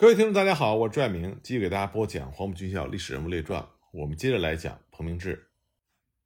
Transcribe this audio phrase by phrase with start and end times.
[0.00, 3.60] 各位听众，大家好，我是朱爱明，继续给大家播讲《黄埔军校历史人物列传》。
[3.92, 5.50] 我们接着来讲彭明志。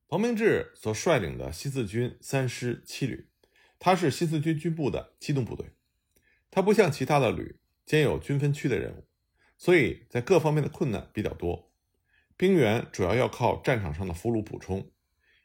[0.07, 3.29] 彭明志所率领的新四军三师七旅，
[3.81, 5.73] 他是新四军军部的机动部队。
[6.53, 9.09] 他不像其他的旅兼有军分区的任务，
[9.59, 11.73] 所以在各方面的困难比较多。
[12.37, 14.89] 兵员主要要靠战场上的俘虏补充，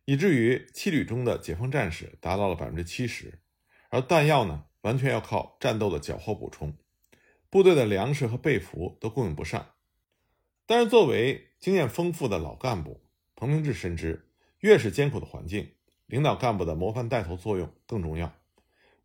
[0.05, 3.41] 以至于七旅中的解放战士达到了百分之七十，
[3.89, 6.77] 而弹药呢，完全要靠战斗的缴获补充。
[7.49, 9.73] 部队的粮食和被服都供应不上。
[10.65, 13.01] 但是作为经验丰富的老干部，
[13.35, 14.29] 彭明志深知，
[14.59, 15.73] 越是艰苦的环境，
[16.05, 18.35] 领导干部的模范带头作用更重要。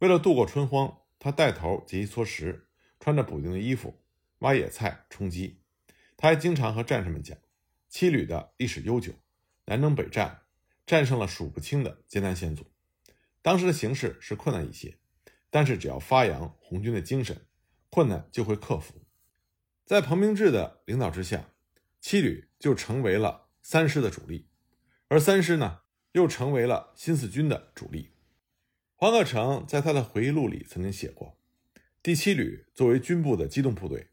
[0.00, 2.68] 为了度过春荒，他带头节衣缩食，
[3.00, 4.02] 穿着补丁的衣服，
[4.40, 5.62] 挖野菜充饥。
[6.16, 7.38] 他还经常和战士们讲，
[7.88, 9.14] 七旅的历史悠久，
[9.64, 10.42] 南征北战，
[10.86, 12.66] 战胜了数不清的艰难险阻。
[13.40, 14.98] 当时的形势是困难一些，
[15.48, 17.46] 但是只要发扬红军的精神。
[17.94, 19.06] 困难就会克服，
[19.84, 21.50] 在彭明志的领导之下，
[22.00, 24.48] 七旅就成为了三师的主力，
[25.06, 28.10] 而三师呢，又成为了新四军的主力。
[28.96, 31.38] 黄克诚在他的回忆录里曾经写过，
[32.02, 34.08] 第七旅作为军部的机动部队，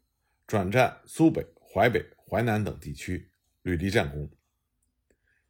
[0.46, 4.30] 转战苏北、淮北、淮南等地区，屡立战功。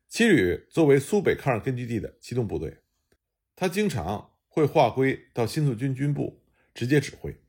[0.09, 2.79] 七旅作为苏北抗日根据地的机动部队，
[3.55, 7.42] 他经常会划归到新四军军部直接指挥。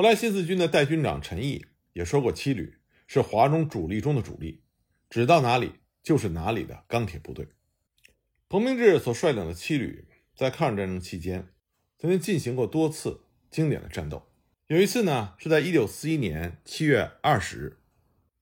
[0.00, 4.62] 后来，新四军的代军长陈毅也说过：“七旅是华中主力中的主力，
[5.10, 7.48] 指到哪里就是哪里的钢铁部队。”
[8.48, 11.48] 彭明志所率领的七旅在抗日战争期间
[11.98, 14.26] 曾经进行过多次经典的战斗。
[14.68, 17.76] 有一次呢，是在1941年7月20日，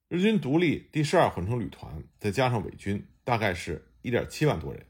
[0.07, 4.85] 日军独立第十二混成旅团再加上伪军，大概是一点七万多人，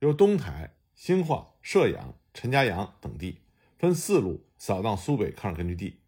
[0.00, 3.38] 由东台、兴化、射阳、陈家阳等地
[3.78, 6.00] 分四路扫荡苏北抗日根据地。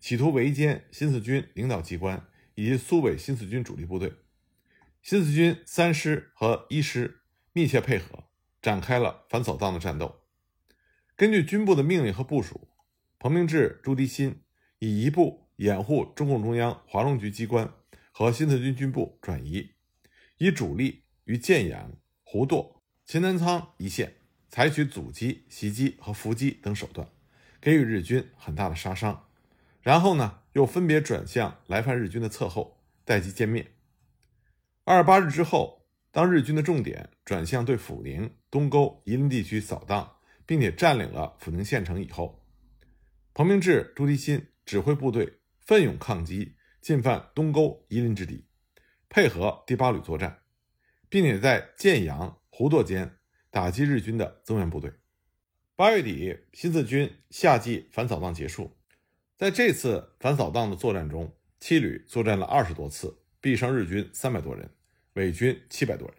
[0.00, 4.14] 企图围歼新四军领导机关以及苏北新四军主力部队，
[5.02, 7.20] 新四军三师和一师
[7.52, 8.24] 密切配合，
[8.62, 10.22] 展开了反扫荡的战斗。
[11.14, 12.68] 根据军部的命令和部署，
[13.18, 14.42] 彭明志、朱迪新
[14.78, 17.70] 以一部掩护中共中央华中局机关
[18.10, 19.72] 和新四军军部转移，
[20.38, 21.92] 以主力于建阳、
[22.24, 24.14] 胡垛、秦南仓一线，
[24.48, 27.06] 采取阻击、袭击和伏击等手段，
[27.60, 29.26] 给予日军很大的杀伤。
[29.82, 33.74] 然后呢，又分别转向来犯日军的侧后，待机歼灭。
[34.84, 42.44] 二十八日之后，当日军的重点转向对阜宁、东沟、夷陵地区扫荡，并且占领了阜宁县城以后，
[43.32, 48.46] 彭明志、朱迪新指挥部队奋勇抗击，进犯东沟、夷陵之地，
[49.08, 50.40] 配合第八旅作战，
[51.08, 53.16] 并且在建阳、胡垛间
[53.50, 54.92] 打击日军的增援部队。
[55.74, 58.76] 八月底，新四军夏季反扫荡结束。
[59.40, 64.70] 在这次反扫荡的作战中，七旅作战了二十多次，毙伤日军三百多人，
[65.14, 66.18] 伪军七百多人，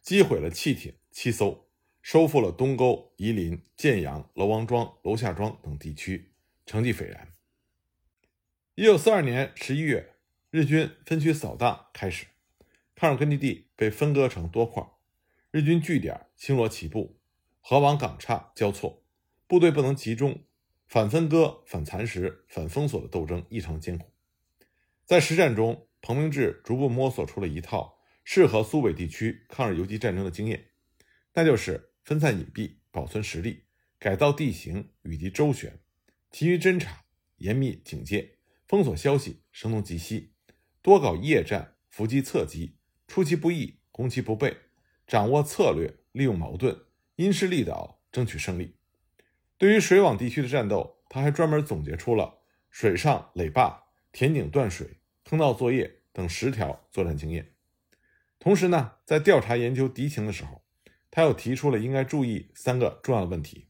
[0.00, 1.68] 击毁了汽艇七艘，
[2.00, 6.32] 收复了东沟、夷陵、建阳、楼王庄、楼下庄等地区，
[6.64, 7.28] 成绩斐然。
[8.76, 10.14] 一九四二年十一月，
[10.50, 12.28] 日军分区扫荡开始，
[12.94, 14.82] 抗日根据地被分割成多块，
[15.50, 17.20] 日军据点星罗棋布，
[17.60, 19.04] 河网港岔交错，
[19.46, 20.42] 部队不能集中。
[20.86, 24.12] 反分割、反蚕食、反封锁的斗争异常艰苦。
[25.04, 30.70] 在实战中，彭明志逐步摸索出了一套适合苏北地区抗日游击战争的经验，
[31.34, 33.64] 那就是分散隐蔽、保存实力、
[33.98, 35.80] 改造地形、与敌周旋、
[36.30, 37.04] 勤于侦察、
[37.36, 40.32] 严密警戒、封锁消息、声东击西，
[40.80, 44.56] 多搞夜战、伏击侧击，出其不意、攻其不备，
[45.06, 46.78] 掌握策略，利用矛盾，
[47.16, 48.76] 因势利导，争取胜利。
[49.56, 52.38] 对于水网地区的战斗，他还专门总结出了
[52.70, 57.52] 水上垒坝、填井断水、坑道作业等十条作战经验。
[58.40, 60.62] 同时呢，在调查研究敌情的时候，
[61.10, 63.68] 他又提出了应该注意三个重要问题：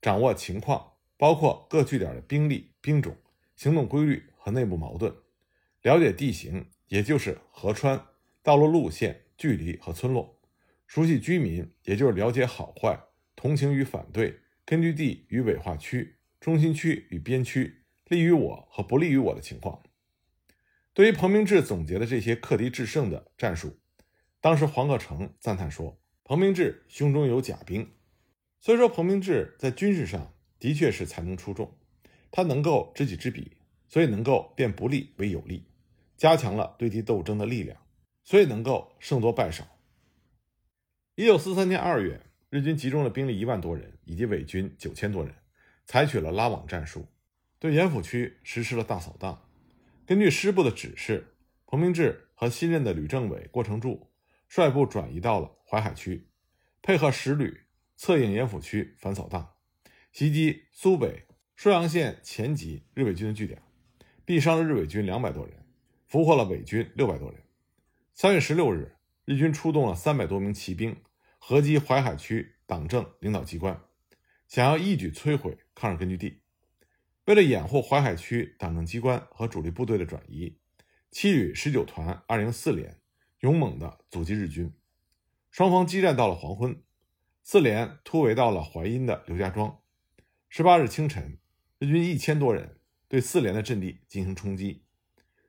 [0.00, 3.16] 掌握情况，包括各据点的兵力、兵种、
[3.56, 5.10] 行动规律和内部矛盾；
[5.80, 8.06] 了解地形，也就是河川、
[8.42, 10.38] 道路路线、距离和村落；
[10.86, 13.00] 熟悉居民，也就是了解好坏、
[13.34, 14.38] 同情与反对。
[14.72, 19.82] 根据地与伪化区、中心区与边区，利于我和不利于我的情况。
[20.94, 23.78] 对于彭明志总结的这些克敌制胜的战术，
[24.40, 27.92] 当时黄克诚赞叹说：“彭明志胸中有甲兵。”
[28.60, 31.76] 所以说，彭明志在军事上的确是才能出众，
[32.30, 33.58] 他能够知己知彼，
[33.88, 35.66] 所以能够变不利为有利，
[36.16, 37.76] 加强了对敌斗争的力量，
[38.24, 39.68] 所以能够胜多败少。
[41.16, 42.22] 一九四三年二月。
[42.52, 45.34] 日军集中了兵力一万多人，以及伪军九千多人，
[45.86, 47.06] 采取了拉网战术，
[47.58, 49.48] 对严府区实施了大扫荡。
[50.04, 51.34] 根据师部的指示，
[51.64, 54.10] 彭明志和新任的旅政委郭成柱
[54.48, 56.28] 率部转移到了淮海区，
[56.82, 57.62] 配合十旅
[57.96, 59.54] 策应盐府区反扫荡，
[60.12, 61.24] 袭击苏北
[61.56, 63.62] 沭阳县前级日伪军的据点，
[64.26, 65.54] 毙伤了日伪军两百多人，
[66.06, 67.40] 俘获了伪军六百多人。
[68.12, 68.94] 三月十六日，
[69.24, 70.94] 日军出动了三百多名骑兵，
[71.44, 73.82] 合击淮海区党政领导机关，
[74.46, 76.40] 想要一举摧毁抗日根据地。
[77.24, 80.56] 为了掩护淮海区党政机关和主力部队的转移，
[81.10, 83.00] 七旅十九团二零四连
[83.40, 84.72] 勇猛地阻击日军。
[85.50, 86.80] 双方激战到了黄昏，
[87.42, 89.80] 四连突围到了淮阴的刘家庄。
[90.48, 91.40] 十八日清晨，
[91.80, 92.78] 日军一千多人
[93.08, 94.84] 对四连的阵地进行冲击，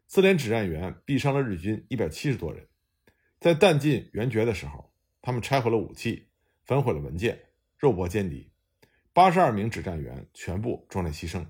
[0.08, 2.68] 四连指战员毙伤了日军一百七十多人。
[3.40, 4.92] 在弹尽援绝的时候，
[5.24, 6.28] 他们拆毁了武器，
[6.66, 7.40] 焚毁了文件，
[7.78, 8.52] 肉搏歼敌。
[9.14, 11.46] 八十二名指战员全部壮烈牺牲。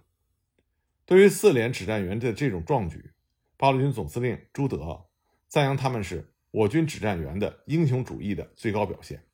[1.06, 3.12] 对于四连指战员的这种壮举，
[3.58, 5.08] 八路军总司令朱德
[5.48, 9.26] 赞扬他们是我军指战员的英雄主义的最高表现。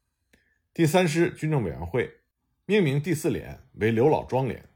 [0.73, 2.09] 第三师军政委员会
[2.65, 4.69] 命名第四连为刘老庄连，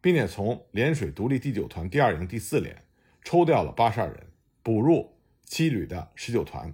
[0.00, 2.84] 并且从涟水独立第九团第二营第四连
[3.22, 4.32] 抽调了八十二人，
[4.62, 5.14] 补入
[5.44, 6.72] 七旅的十九团，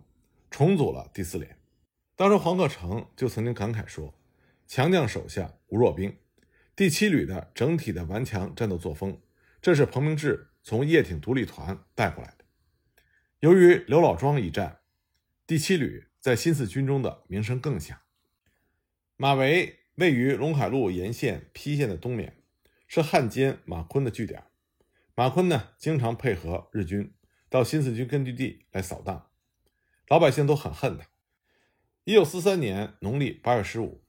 [0.48, 1.58] 重组了第四连。
[2.16, 4.18] 当时黄克诚就曾经感慨说
[4.66, 6.16] ：“强将手下无弱兵，
[6.74, 9.20] 第七旅的整体的顽强战斗作风。”
[9.60, 12.44] 这是彭明志从叶挺独立团带过来的。
[13.40, 14.78] 由于刘老庄一战，
[15.46, 17.98] 第七旅在新四军中的名声更响。
[19.16, 22.42] 马嵬位于陇海路沿线邳县的东面，
[22.86, 24.44] 是汉奸马坤的据点。
[25.14, 27.12] 马坤呢，经常配合日军
[27.50, 29.30] 到新四军根据地来扫荡，
[30.08, 31.06] 老百姓都很恨他。
[32.08, 34.00] 一九四三年农历八月十五，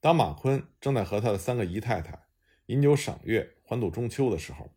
[0.00, 2.26] 当马坤正在和他的三个姨太太
[2.66, 4.70] 饮酒赏月、欢度中秋的时候。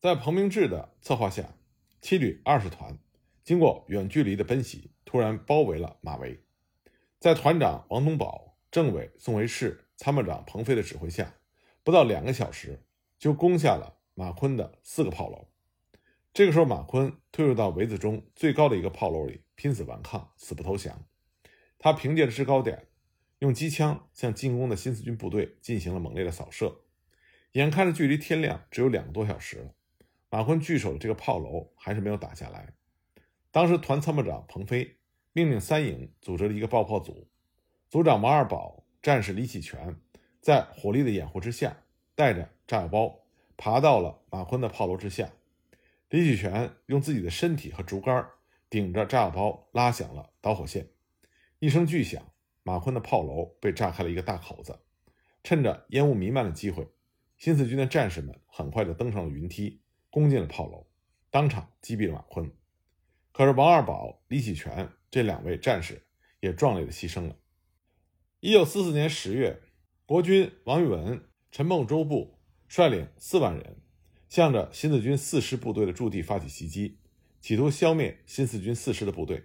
[0.00, 1.54] 在彭明志的策划下，
[2.00, 2.98] 七旅二十团
[3.44, 6.42] 经过远距离的奔袭，突然包围了马围。
[7.18, 11.34] 在团长王东宝、政委宋维士、参谋长彭飞的指挥下，
[11.84, 12.86] 不到两个小时
[13.18, 15.48] 就攻下了马坤的四个炮楼。
[16.32, 21.04] 这个时候，马坤退入到围子中最高的一个炮楼里，拼死顽抗，死不投降。
[21.82, 22.86] 他凭借着制高点，
[23.40, 26.82] 用机枪向进攻的新四军部队进行了猛烈的扫射。
[27.52, 29.74] 眼看着距离天亮只有两个多小时了。
[30.30, 32.72] 马坤据守的这个炮楼还是没有打下来。
[33.50, 34.96] 当时团参谋长彭飞
[35.32, 37.28] 命令三营组织了一个爆破组，
[37.90, 39.96] 组长王二宝、战士李启全
[40.40, 41.76] 在火力的掩护之下，
[42.14, 43.24] 带着炸药包
[43.56, 45.28] 爬到了马坤的炮楼之下。
[46.10, 48.24] 李启全用自己的身体和竹竿
[48.70, 50.86] 顶着炸药包拉响了导火线，
[51.62, 52.20] 一声巨响，
[52.64, 54.80] 马坤的炮楼被炸开了一个大口子。
[55.44, 56.88] 趁着烟雾弥漫的机会，
[57.38, 59.80] 新四军的战士们很快就登上了云梯。
[60.10, 60.88] 攻进了炮楼，
[61.30, 62.50] 当场击毙了马坤。
[63.30, 66.04] 可是王二宝、李启全这两位战士
[66.40, 67.36] 也壮烈的牺牲了。
[68.40, 69.62] 一九四四年十月，
[70.04, 73.80] 国军王玉文、陈梦周部率领四万人，
[74.28, 76.98] 向着新四军四师部队的驻地发起袭击，
[77.40, 79.44] 企图消灭新四军四师的部队。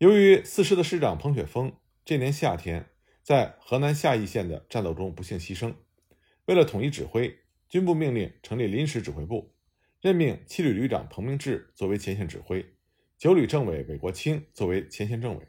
[0.00, 1.76] 由于四师的师长彭雪枫
[2.06, 2.86] 这年夏天
[3.22, 5.74] 在河南夏邑县的战斗中不幸牺牲，
[6.46, 7.38] 为了统一指挥。
[7.68, 9.54] 军部命令成立临时指挥部，
[10.00, 12.64] 任命七旅旅长彭明志作为前线指挥，
[13.18, 15.46] 九旅政委韦国清作为前线政委，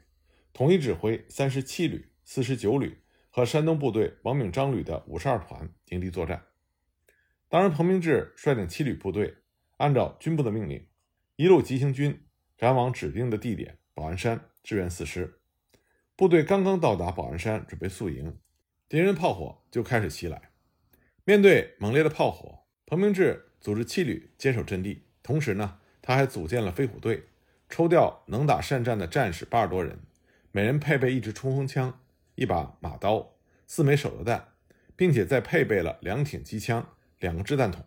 [0.52, 2.98] 统一指挥三十七旅、四十九旅
[3.30, 6.44] 和山东部队王炳章旅的五十二团迎敌作战。
[7.48, 9.34] 当然，彭明志率领七旅部队，
[9.78, 10.86] 按照军部的命令，
[11.36, 12.20] 一路急行军，
[12.58, 15.38] 赶往指定的地点保安山支援四师。
[16.16, 18.38] 部队刚刚到达保安山，准备宿营，
[18.88, 20.50] 敌人炮火就开始袭来。
[21.24, 25.04] 面对猛烈的炮火，彭明志组织七旅坚守阵地。
[25.22, 27.28] 同时呢，他还组建了飞虎队，
[27.68, 30.00] 抽调能打善战的战士八十多人，
[30.50, 32.00] 每人配备一支冲锋枪、
[32.34, 34.48] 一把马刀、四枚手榴弹，
[34.96, 37.84] 并且再配备了两挺机枪、两个掷弹筒。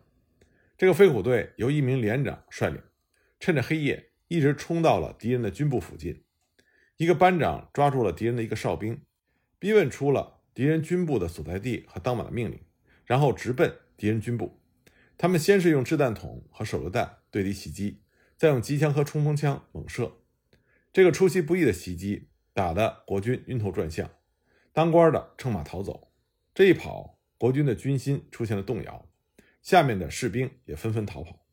[0.78, 2.82] 这个飞虎队由一名连长率领，
[3.38, 6.22] 趁着黑夜一直冲到了敌人的军部附近。
[6.96, 9.02] 一个班长抓住了敌人的一个哨兵，
[9.58, 12.60] 逼问出了敌人军部的所在地和当晚的命令。
[13.04, 14.58] 然后直奔敌人军部，
[15.16, 18.02] 他们先是用掷弹筒和手榴弹对敌袭击，
[18.36, 20.16] 再用机枪和冲锋枪猛射。
[20.92, 24.10] 这个出其不意的袭击打得国军晕头转向，
[24.72, 26.10] 当官的乘马逃走。
[26.52, 29.08] 这一跑，国军的军心出现了动摇，
[29.62, 31.46] 下面的士兵也纷纷逃跑。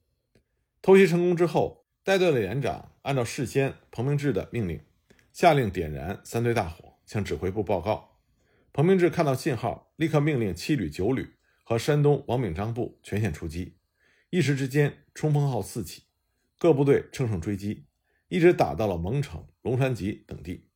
[0.82, 4.82] 偷袭成功之后，带队的连长按照事先彭明志的命令，
[5.32, 8.20] 下令点燃三堆大火，向指挥部报告。
[8.74, 11.36] 彭明志看到信号，立刻命令七旅、九旅。
[11.66, 13.78] 和山东王炳章部全线出击，
[14.32, 16.04] 一时之间冲锋号四起，
[16.60, 17.86] 各部队乘胜追击，
[18.28, 20.68] 一直打到了蒙城、龙山集等地。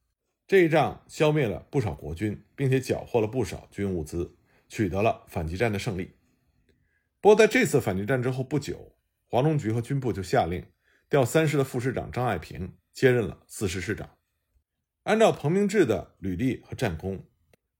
[0.47, 4.37] 这一仗消灭了不少国军，并且缴获了不少军物资，
[4.69, 6.13] 取得了反击战的胜利。
[7.19, 8.95] 不过，在这次反击战之后不久，
[9.27, 10.65] 华中局和军部就下令
[11.09, 14.17] 调三师的副师长张爱萍接任了四师师长。
[15.03, 17.23] 按照彭明志的履历和战功，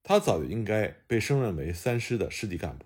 [0.01, 2.86] 他早就应该被升任为三师的师级干部。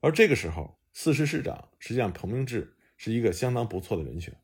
[0.00, 4.36] 而这个时候，四师师长实际上彭明志是一个相当不错的人选。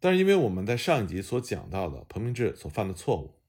[0.00, 3.40] 但是因为我们在上一集所讲到的彭明志所犯的错误，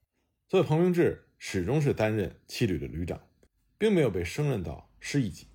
[0.48, 3.20] 所以彭明志始终是担任七旅的旅长，
[3.76, 5.48] 并没有被升任到师一级。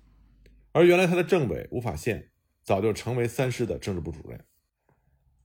[0.72, 2.30] 而原来他的政委吴法宪
[2.62, 4.44] 早就成为三师的政治部主任。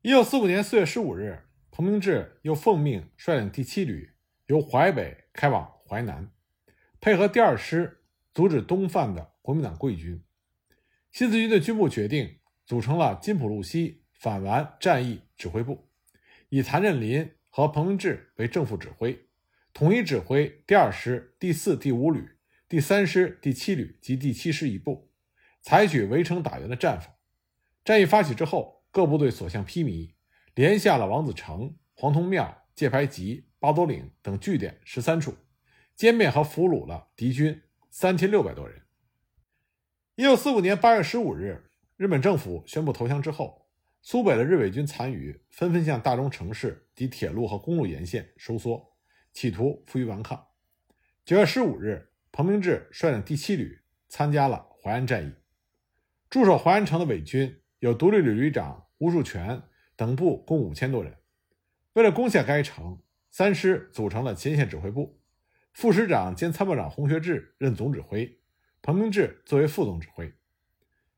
[0.04, 1.44] 一九四五年四月十五日。
[1.70, 4.10] 彭明志又奉命率领第七旅
[4.48, 6.32] 由淮北开往淮南，
[7.00, 8.04] 配合第二师
[8.34, 10.24] 阻止东犯的国民党桂军。
[11.12, 15.88] 新四军的军部决定组成了金浦路西反顽战役指挥部，
[16.50, 19.28] 以谭震林和彭明志为正副指挥，
[19.72, 22.28] 统一指挥第二师、第四、第五旅、
[22.68, 25.12] 第三师、第七旅及第七师一部，
[25.62, 27.20] 采取围城打援的战法。
[27.86, 30.14] 战役发起之后，各部队所向披靡。
[30.54, 35.34] 连下了王子城、黄铜庙、界牌集、八多岭等据点十三处，
[35.98, 38.82] 歼灭和俘虏了敌军三千六百多人。
[40.16, 43.70] 一九四五年八月十五日，日本政府宣布投降之后，
[44.02, 48.94] 苏北的日伪军残余纷纷向大中城市及铁路和公路沿线收缩，
[49.32, 50.48] 企图负隅顽抗。
[51.24, 53.80] 九月十五日，彭明志率领第七旅
[54.10, 55.34] 参加了淮安战役。
[56.30, 59.62] 驻守淮安城的伪军有独立旅旅长吴树全。
[59.98, 61.18] 等部共五千多人，
[61.94, 62.98] 为了攻下该城，
[63.30, 65.20] 三师组成了前线指挥部，
[65.74, 68.40] 副师长兼参谋长洪学智任总指挥，
[68.82, 70.34] 彭明志作为副总指挥。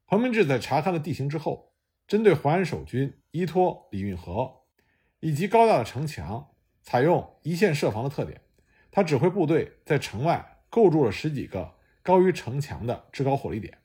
[0.06, 1.74] 彭明志在查看了地形之后，
[2.06, 4.64] 针对淮安守军依托李运河
[5.22, 6.50] 以及高大的城墙，
[6.82, 8.42] 采用一线设防的特点，
[8.92, 13.78] 他指挥部队在城外构筑了十几个高于城墙的制高火力点，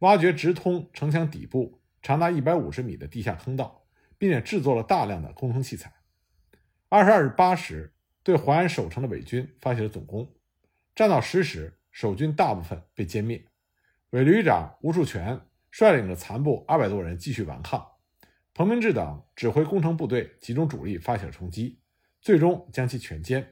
[0.00, 3.78] 挖掘直通城墙底部长达一百五十米的地下坑道。
[4.22, 5.92] 并且制作了大量的工程器材。
[6.88, 7.92] 二十二日八时，
[8.22, 10.32] 对淮安守城的伪军发起了总攻。
[10.94, 13.44] 战到十时，守军大部分被歼灭。
[14.10, 15.40] 伪旅长吴树全
[15.72, 17.84] 率领着残部二百多人继续顽抗。
[18.54, 21.80] 彭明志等指挥工程部队集中主力发起了冲击，
[22.20, 23.44] 最终将其全歼。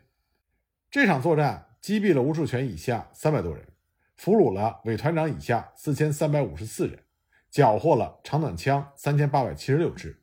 [0.88, 3.66] 这场作战击毙了吴树全以下三百多人，
[4.16, 7.02] 俘虏了伪团长以下四千三百五十四人，
[7.50, 10.22] 缴获了长短枪三千八百七十六支。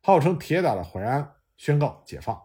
[0.00, 2.38] 号称铁打的淮安宣告解放。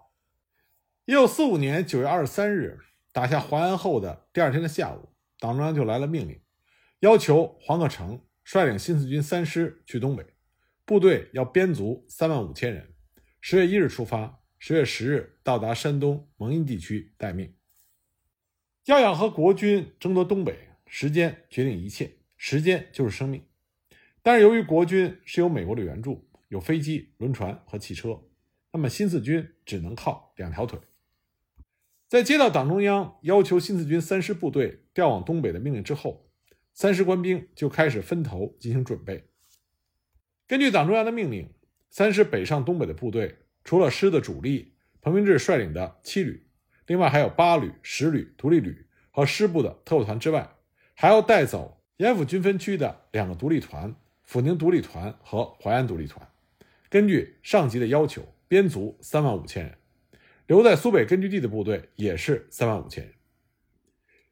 [1.03, 2.79] 一九四五年九月二十三日，
[3.11, 5.09] 打下淮安后的第二天的下午，
[5.39, 6.39] 党中央就来了命令，
[6.99, 10.25] 要求黄克诚率领新四军三师去东北，
[10.85, 12.93] 部队要编足三万五千人，
[13.41, 17.53] 十月一日出发，十月十日到达山东蒙阴地区待命。
[18.85, 23.43] 要想和国军争夺东北，时间决定一切，时间就是生命。
[24.23, 26.25] 但是由于国军是有美国的援助。
[26.49, 28.23] 有飞机、轮船和汽车，
[28.73, 30.79] 那么新四军只能靠两条腿。
[32.07, 36.27] 在接到党中央要求新四军三师部队调往东北的命令之后，
[36.73, 39.29] 三师官兵就开始分头进行准备。
[40.47, 41.53] 根据党中央的命令，
[41.91, 46.47] 三师北上东北的部队，除了师的主力彭明志率领的七旅，
[46.87, 50.55] 另外还有八旅、十旅、独立旅和师部的特务团之外，
[50.95, 53.95] 还要带走延抚军分区的两个独立团——
[54.31, 56.29] 阜宁独立团和淮安独立团。
[56.87, 59.75] 根据上级的要求，编足三万五千人，
[60.45, 63.11] 留在苏北根据地的部队也是三万五千人。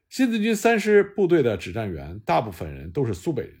[0.08, 3.58] 新四军三师部队的指战员大部分人都是苏北人，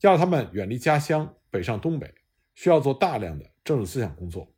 [0.00, 2.14] 要他们远离家乡北上东北，
[2.54, 4.50] 需要做大量的政治思想工作。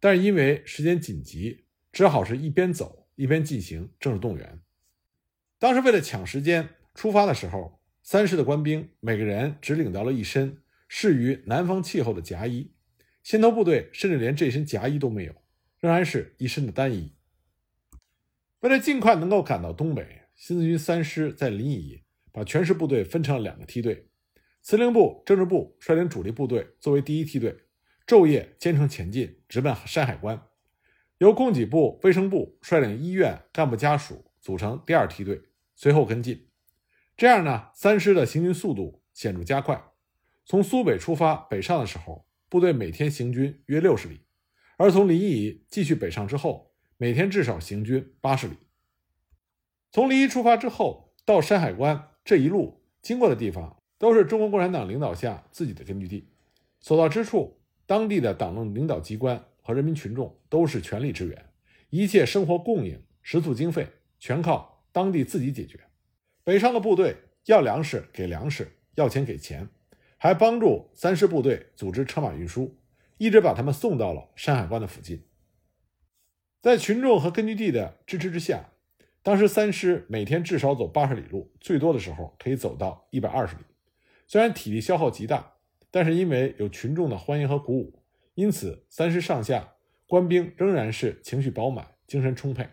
[0.00, 4.62] 但是因为时间紧急，只好是一边走一边进行政治动员。
[5.58, 12.70] 当时为了抢时间，出发的时候，三师的官兵每个人只领到了一身适于南方气候的夹衣。
[13.22, 15.34] 先头部队甚至连这身夹衣都没有，
[15.80, 17.14] 仍然是一身的单衣。
[18.60, 24.10] 为了尽快能够赶到东北，新四军三师在临沂把全师部队分成了两个梯队，
[24.60, 27.56] 司令部、政治部率领主力部队作为第一梯队，
[28.06, 30.36] 昼夜兼程前进，直奔山海关；
[31.16, 35.40] 由供给部、卫生部率领医院干部家属组成第二梯队，
[35.74, 36.48] 随后跟进。
[37.16, 39.82] 这样呢，三师的行军速度显著加快。
[40.44, 42.26] 从苏北出发北上的时候。
[42.50, 44.20] 部队每天行军约六十里，
[44.76, 48.54] 而从临沂继续北上之后，每天至少行军八十里。
[49.90, 56.28] 从临沂出发之后，到山海关这一路经过的地方，都是中国共产党领导下自己的根据地。
[56.78, 61.50] 所到之处，当地的党政领导机关和人民群众都是全力支援，
[61.90, 63.88] 一切生活供应、食宿经费
[64.20, 65.80] 全靠当地自己解决。
[66.44, 69.66] 北上的部队要粮食给粮食，要钱给钱，
[70.18, 72.78] 还帮助三师部队组织车马运输，
[73.16, 75.24] 一直把他们送到了山海关的附近。
[76.60, 78.72] 在群众和根据地的支持之下，
[79.22, 83.62] 当时三师每天至少走八十里路，最多的时候可以走到一百二十里。
[84.26, 85.54] 虽然体力消耗极大，
[85.90, 88.02] 但是因为有群众的欢迎和鼓舞，
[88.34, 89.74] 因此三师上下
[90.06, 92.68] 官兵仍然是情绪饱满、精神充沛。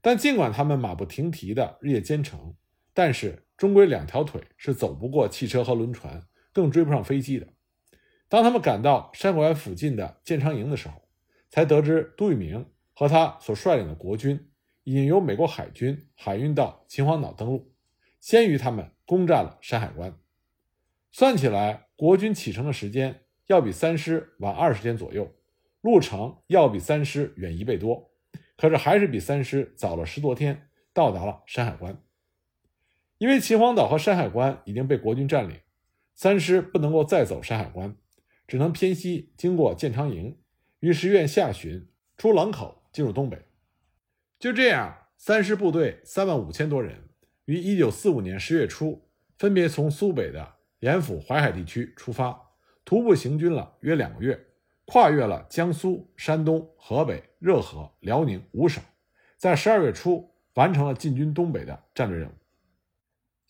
[0.00, 2.54] 但尽管他们马不停蹄的日夜兼程，
[3.00, 7.46] 但是终归两条腿是走不过汽车和轮船，更追不上飞机的。
[8.28, 11.08] 当他们赶到山海关附近的建昌营的时候，
[11.48, 14.50] 才得知杜聿明和他所率领的国军
[14.84, 17.72] 已经由美国海军海运到秦皇岛登陆，
[18.20, 20.14] 先于他们攻占了山海关。
[21.10, 25.34] 算起来，国军启程的时间要比三师晚二十天左右，
[25.80, 28.12] 路程要比三师远一倍多，
[28.58, 31.98] 可是还是比三师早了十多天到达了山海关。
[33.20, 35.60] 因为秦皇岛和山海关已经被国军占领，
[36.14, 37.94] 三师不能够再走山海关，
[38.48, 40.38] 只能偏西经过建昌营，
[40.78, 41.86] 于十月下旬
[42.16, 43.44] 出狼口进入东北。
[44.38, 47.10] 就这样，三师部队三万五千多人，
[47.44, 50.54] 于一九四五年十月初分别从苏北的。
[50.78, 52.54] 盐府淮海地区出发，
[52.86, 54.46] 徒步行军了约两个月，
[54.86, 58.82] 跨越了江苏、山东、河北、热河、辽宁五省，
[59.36, 62.32] 在十二月初完成了进军东北的战略任务。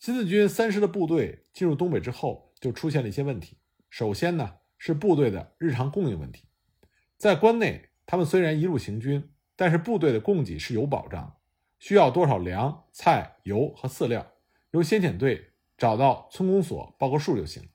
[0.01, 3.59] 新四军三师的部队进入东北之后，就出现了一些问题。
[3.87, 6.45] 首先呢，是部队的日常供应问题。
[7.17, 11.37] 在关内，他们虽然一路行军，但是部队的供给是有保障，
[11.77, 14.33] 需要多少粮、菜、油和饲料，
[14.71, 15.49] 由先遣队。
[15.77, 17.69] 找到村公所报个数就行，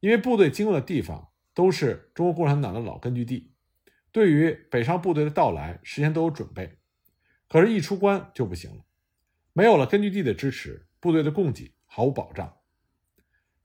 [0.00, 3.52] 因为部队经过的地方都是中国共产党的老根据地，
[4.10, 6.78] 对于北上部队的到来事先都有准备。
[7.46, 8.84] 可是，一出关就不行了，
[9.52, 12.58] 没有了根据地的支持，部队的供给毫无保障。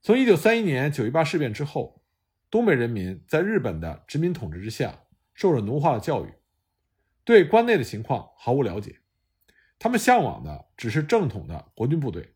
[0.02, 2.02] 从一九三一年九一八事变之后，
[2.50, 6.34] 东北人民在日本的殖民统治之下，受着奴化的教育，
[7.22, 8.98] 对关内的情况毫无了解，
[9.78, 12.34] 他们向往的只是正统的国军部队。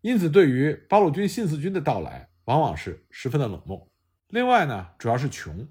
[0.00, 3.90] 因此，对于八路军新四军的到来，往往是十分的冷漠。
[4.28, 5.66] 另外呢，主要是穷。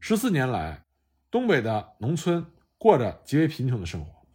[0.00, 0.86] 十四年来，
[1.30, 2.46] 东北的农村
[2.78, 4.26] 过着极为贫穷的生活。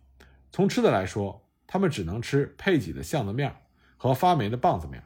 [0.51, 3.55] 从吃的来说，他们只能吃配给的巷子面
[4.03, 5.01] 和发霉的棒子面，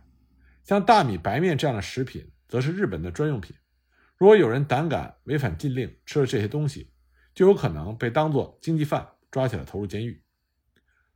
[0.63, 3.55] 像大米、白面这样的食品，则是日本的专用品。
[4.17, 6.91] 如果有人胆敢违反禁令，吃了这些东西，
[7.35, 10.23] 就有可能被当作经济犯抓起来投入监狱。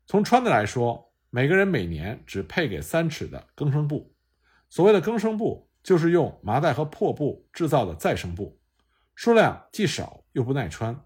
[0.05, 4.13] 从穿的来说，每个人每年只配给三尺的更生布，
[4.69, 8.61] 所谓的更生布就是用麻袋和破布制造的再生布，
[9.15, 11.03] 数量既少又不耐穿，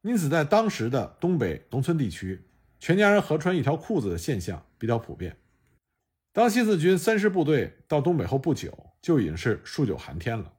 [0.00, 2.48] 因此在当时的东北农村地区，
[2.80, 5.36] 全家人合穿一条裤子的现象比较普遍。
[6.34, 10.52] 当新四军三师部队到东北后不久，就已经是数九寒天了，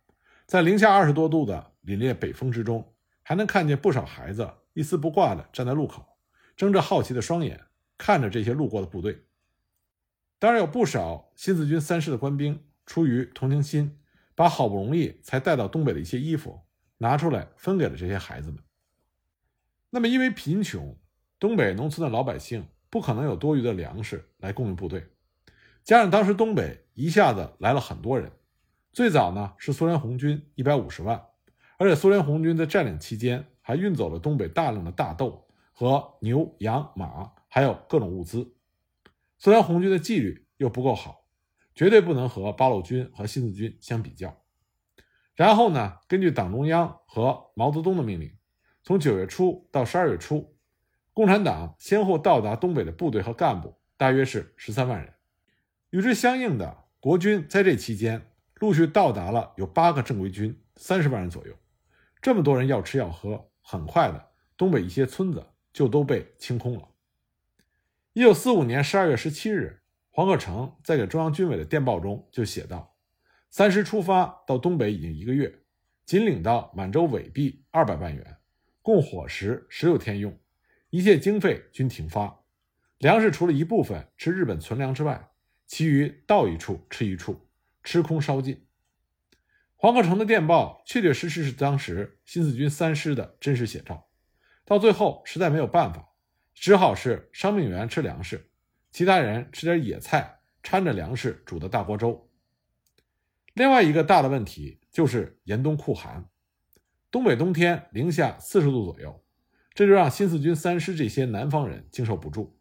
[0.45, 6.17] 在零下二十多度的凛冽北风之中，还能看见不少孩子一丝不挂地站在路口，
[6.55, 7.59] 睁着好奇的双眼。
[7.97, 9.25] 看着这些路过的部队，
[10.39, 13.99] 当然有不少新四军三师的官兵出于同情心，
[14.33, 16.57] 把好不容易才带到东北的一些衣服
[16.99, 18.63] 拿出来分给了这些孩子们。
[19.89, 20.97] 那么，因为贫穷，
[21.37, 25.05] 东北农村的老百姓不可能有多余的粮食来供应部队，
[25.85, 28.31] 加上当时东北一下子来了很多人，
[28.91, 31.23] 最早呢是苏联红军一百五十万，
[31.77, 37.31] 而且苏联红军在占领期间还运走了东北大量的大豆和牛羊马。
[37.47, 38.53] 还有各种物资，
[39.37, 41.23] 苏联红军的纪律又不够好，
[41.73, 44.35] 绝对不能和八路军和新四军相比较。
[45.35, 48.35] 然后呢，根据党中央和毛泽东的命令，
[48.83, 50.57] 从九月初到十二月初，
[51.13, 55.13] 共产党先后到达东北的部队和干部大约是十三万人。
[55.91, 61.53] 与之相应的，国军在这期间陆续到达了有八个正规军，三十万人左右。
[62.21, 66.87] 这么多人要吃要喝，很快的，东北一些村子就都被清空了。
[68.13, 72.95] 一九四五年十二月十七日，黄克诚在给中央军委的电报中就写道
[73.51, 75.61] ：“三师出发到东北已经一个月，
[76.05, 78.37] 仅领到满洲伪币二百万元，
[78.81, 80.37] 供伙食十六天用，
[80.89, 82.41] 一切经费均停发。
[82.99, 85.29] 粮食除了一部分吃日本存粮之外，
[85.65, 87.47] 其余到一处吃一处，
[87.83, 88.65] 吃空烧尽。”
[89.75, 94.07] 黄克诚的电报确确实实是当时新四军三师的真实写照。
[94.63, 96.11] 到最后，实在没有办法。
[96.55, 98.49] 只好是伤病员吃粮食，
[98.89, 102.29] 其他人吃点野菜掺着粮食煮的大锅粥。
[103.53, 106.29] 另外一个大的问题就是严冬酷寒，
[107.11, 109.23] 东北冬天零下四十度左右，
[109.73, 112.57] 这就让新四军三师这些南方人经受不住。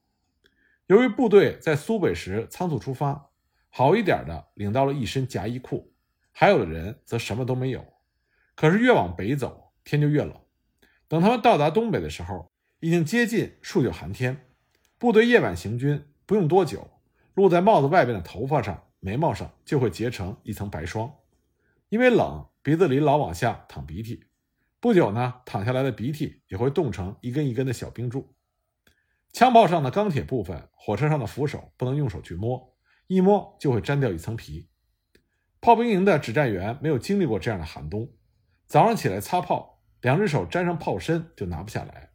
[0.95, 3.33] 由于部队在苏北时仓促出发，
[3.69, 5.93] 好一点的领到了一身夹衣裤，
[6.31, 7.85] 还有的人则什么都没有。
[8.55, 10.33] 可是越往北走，天就越冷。
[11.09, 14.47] 等他们到达东北的时候，已经接近数九寒天。
[14.97, 16.89] 部队夜晚行军，不用多久，
[17.35, 21.13] 露在帽子外边的头发上、眉毛上就会结成一层白霜。
[21.89, 24.23] 因为冷，鼻子里老往下淌鼻涕，
[24.79, 28.33] 不久呢，淌下来的鼻涕也会冻成一根一根的小冰柱。
[29.35, 32.73] 枪炮上的钢铁部分，火车上的扶手不能用手去摸，
[33.09, 34.69] 一摸就会粘掉一层皮。
[35.61, 38.09] 炮兵营的指战员没有经历过这样的寒冬，
[38.69, 42.11] 早上起来擦炮，两只手沾上炮身就拿不下来，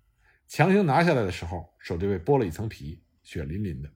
[0.47, 3.89] 强行拿下来的时候，手就被剥了一层皮，血淋淋的。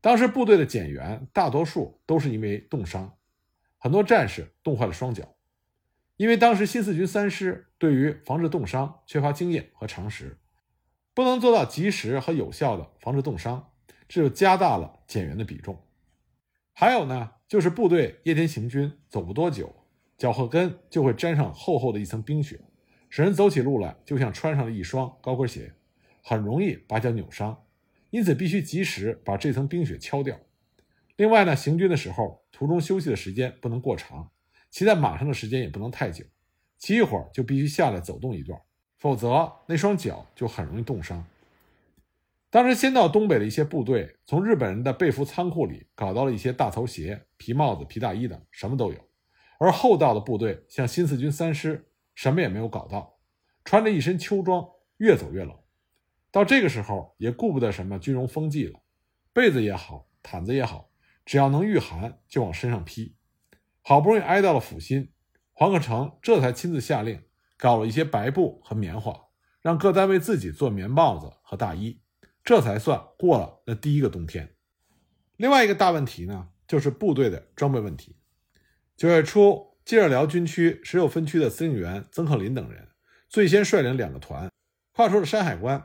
[0.00, 3.16] 当时部队的减员大多数都是因为冻伤。
[3.78, 5.36] 很多战士冻坏了双脚，
[6.16, 10.40] 因为当时新四军三师对于防治冻伤缺乏经验和常识，
[11.16, 13.72] 不能做到及时和有效的防止冻伤，
[14.06, 15.82] 这就加大了减员的比重。
[16.74, 19.74] 还有呢，就是部队夜间行军，走不多久，
[20.18, 22.60] 脚后跟就会沾上厚厚的一层冰雪，
[23.08, 25.72] 使人走起路来就像穿上了一双高跟鞋，
[26.22, 27.64] 很容易把脚扭伤，
[28.10, 30.38] 因此必须及时把这层冰雪敲掉。
[31.16, 32.44] 另外呢，行军的时候。
[32.52, 34.30] 途中休息的时间不能过长，
[34.70, 36.24] 骑在马上的时间也不能太久，
[36.78, 38.58] 骑一会儿就必须下来走动一段，
[38.98, 41.24] 否则那双脚就很容易冻伤。
[42.48, 48.98] 当时先到东北的一些部队，从日本人的被服仓库里搞到了一些大头鞋、皮帽子、皮大衣等，什么都有；
[49.58, 53.18] 而后到的部队，像新四军三师，什么也没有搞到，
[53.64, 55.54] 穿着一身秋装，越走越冷。
[56.30, 58.80] 到这个时候，也顾不得什么军容风纪了，
[59.32, 60.88] 被子也好，毯子也好。
[61.26, 63.16] 只要能御寒，就往身上披。
[63.82, 65.10] 好不容易挨到了阜新，
[65.52, 67.22] 黄克诚这才亲自下令，
[67.56, 69.14] 搞了一些白布和棉花，
[69.62, 72.00] 让各单位自己做棉帽子和大衣，
[72.44, 74.54] 这才算过了那第一个冬天。
[75.36, 78.16] 另外一个大问题呢，就是部队的装备问题。
[78.96, 82.88] 九月初，接着辽军区十六分区的司令员曾克林等人，
[83.28, 84.50] 最先率领两个团，
[84.92, 85.82] 跨出了山海关，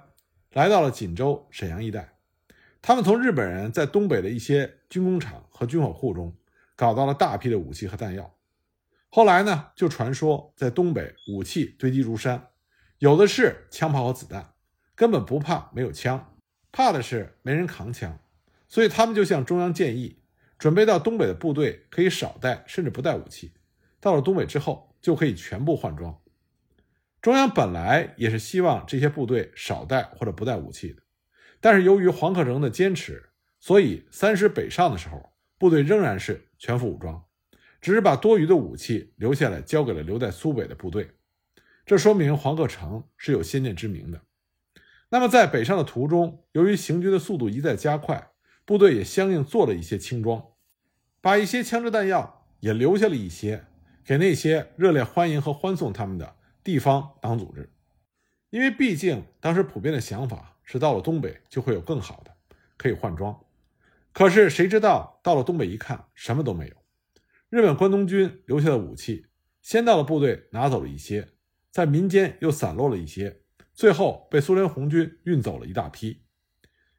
[0.54, 2.18] 来到了锦州、沈阳一带。
[2.82, 6.36] 他们从日本人在东北的一些军工厂和军火库中
[6.76, 8.34] 搞到了大批的武器和弹药。
[9.14, 12.48] 后来呢，就传说在东北武器堆积如山，
[13.00, 14.54] 有的是枪炮和子弹，
[14.96, 16.38] 根本不怕没有枪，
[16.72, 18.18] 怕的是没人扛枪。
[18.70, 20.24] 所以他们就向中央建议，
[20.58, 23.52] 准备到东北的部队可以少带甚至不带武器，
[24.00, 26.18] 到了东北之后就可以全部换装。
[27.22, 31.02] 中央本来也是希望这些部队少带或者不带武器的。
[31.60, 37.26] 但是由于黄克诚的坚持，所以三师北上的时候，部队仍然是全副武装，
[37.82, 41.12] 只是把多余的武器留下来交给了留在苏北的部队。
[41.86, 44.22] 这说明黄克诚是有先见之明的。
[45.10, 48.32] 那么在北上的途中，由于行军的速度一再加快，
[48.64, 50.42] 部队也相应做了一些轻装，
[51.20, 53.66] 把一些枪支弹药也留下了一些，
[54.06, 57.70] 给那些热烈欢迎和欢送他们的地方党组织，
[58.52, 60.48] 因为毕竟当时普遍的想法。
[60.64, 62.34] 是到了东北就会有更好的，
[62.78, 63.38] 可以换装。
[64.14, 66.76] 可是谁知道到了东北一看，什么都没有。
[67.52, 69.26] 日本关东军留下的武器，
[69.62, 71.34] 先到了部队拿走了一些，
[71.70, 73.42] 在民间又散落了一些，
[73.74, 76.24] 最后被苏联红军运走了一大批。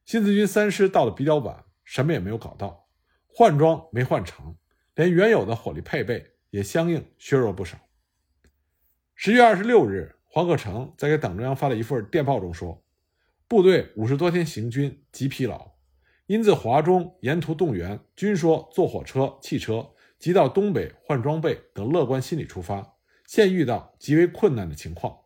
[0.05, 2.87] 新四军三师到的比较晚，什么也没有搞到，
[3.27, 4.55] 换装没换成，
[4.95, 7.79] 连原有的火力配备也相应削弱不少。
[9.15, 12.85] 十月二十六日，黄克诚在给党中央发的一份电报中说。
[13.49, 15.73] 部队五十多天行军，极疲劳，
[16.27, 19.91] 因自华中沿途动员，均说坐火车、汽车
[20.23, 22.95] 即到东北换装备等乐观心理出发，
[23.27, 25.19] 现遇到极为困难的情况：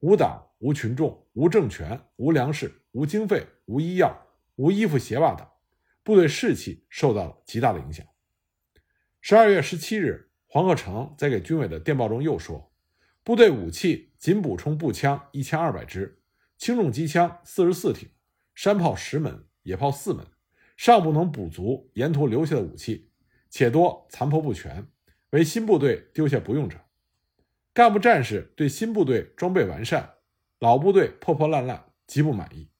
[0.00, 5.46] 无党、无群众、无政权、无粮食、无经费、无医药、无衣服鞋袜等，
[6.02, 8.04] 部队士气受到了极大的影响。
[9.20, 12.72] 十二月十七日，黄克诚在给军委的电报中又说，
[13.22, 16.20] 部队武器仅补充步枪一千二百支。
[16.58, 18.08] 轻重机枪四十四挺，
[18.56, 20.26] 山炮十门，野炮四门，
[20.76, 23.09] 尚不能补足沿途留下的武器，
[23.50, 24.86] 且多残破不全，
[25.30, 26.78] 为新部队丢下不用者。
[27.74, 30.14] 干部战士对新部队装备完善，
[30.58, 32.70] 老部队破破烂烂，极不满意。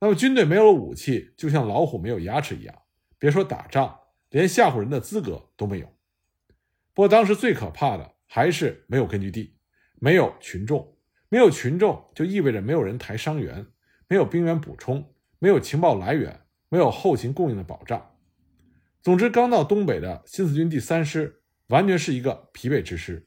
[0.00, 2.74] 那么军队没有了武器，就像老虎没有牙齿一样，
[3.18, 5.86] 别说打仗，连吓唬人的资格都没有。
[6.94, 9.56] 不过当时最可怕的还是没有根据地，
[10.00, 10.96] 没有群众。
[11.32, 13.64] 没有群众，就意味着没有人抬伤员，
[14.08, 18.09] 没有兵员补充，没有情报来源，没有后勤供应的保障。
[19.02, 23.26] 总之，刚到东北的新四军第三师完全是一个疲惫之师，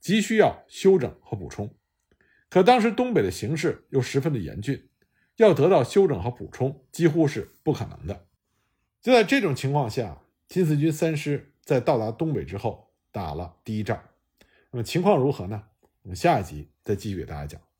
[0.00, 1.74] 急需要休整和补充。
[2.48, 4.88] 可当时东北的形势又十分的严峻，
[5.36, 8.26] 要得到休整和补充几乎是不可能的。
[9.00, 14.02] 就在这种情况下，新四军三师在到达东北之后打了第一仗。
[14.70, 15.62] 那么情况如何呢？
[16.02, 17.71] 我们下一集再继续给大家讲。